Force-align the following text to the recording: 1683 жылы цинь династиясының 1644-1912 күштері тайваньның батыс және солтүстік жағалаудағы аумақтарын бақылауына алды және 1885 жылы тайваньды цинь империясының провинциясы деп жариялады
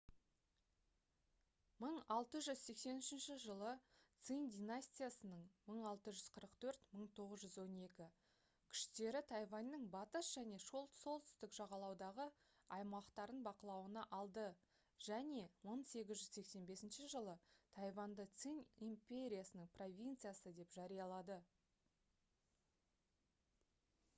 1683 1.87 3.33
жылы 3.41 3.71
цинь 4.29 4.45
династиясының 4.53 5.41
1644-1912 5.73 8.07
күштері 8.71 9.21
тайваньның 9.33 9.85
батыс 9.97 10.31
және 10.39 10.57
солтүстік 10.63 11.53
жағалаудағы 11.59 12.27
аумақтарын 12.79 13.45
бақылауына 13.49 14.07
алды 14.21 14.47
және 15.09 15.45
1885 15.75 17.07
жылы 17.17 17.37
тайваньды 17.79 18.27
цинь 18.45 18.59
империясының 18.89 19.71
провинциясы 19.79 20.55
деп 20.61 20.75
жариялады 20.81 21.39